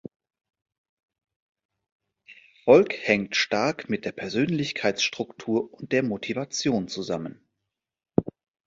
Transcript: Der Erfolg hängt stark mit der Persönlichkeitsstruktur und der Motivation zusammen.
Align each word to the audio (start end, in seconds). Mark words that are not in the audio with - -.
Der 2.25 2.33
Erfolg 2.55 2.97
hängt 3.07 3.35
stark 3.35 3.87
mit 3.87 4.03
der 4.03 4.11
Persönlichkeitsstruktur 4.13 5.71
und 5.71 5.91
der 5.91 6.01
Motivation 6.01 6.87
zusammen. 6.87 7.47